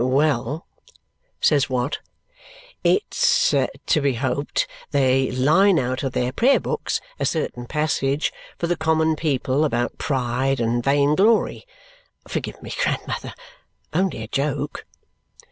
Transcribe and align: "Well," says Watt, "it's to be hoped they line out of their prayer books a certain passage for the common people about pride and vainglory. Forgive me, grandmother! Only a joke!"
"Well," 0.03 0.65
says 1.39 1.69
Watt, 1.69 1.99
"it's 2.83 3.51
to 3.51 4.01
be 4.01 4.15
hoped 4.15 4.65
they 4.89 5.29
line 5.29 5.77
out 5.77 6.01
of 6.01 6.13
their 6.13 6.31
prayer 6.31 6.59
books 6.59 6.99
a 7.19 7.25
certain 7.27 7.67
passage 7.67 8.33
for 8.57 8.65
the 8.65 8.75
common 8.75 9.15
people 9.15 9.63
about 9.63 9.99
pride 9.99 10.59
and 10.59 10.83
vainglory. 10.83 11.67
Forgive 12.27 12.63
me, 12.63 12.73
grandmother! 12.81 13.35
Only 13.93 14.23
a 14.23 14.27
joke!" 14.27 14.87